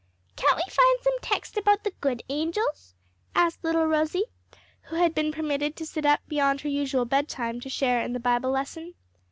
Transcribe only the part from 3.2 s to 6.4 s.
asked little Rosie, who had been permitted to sit up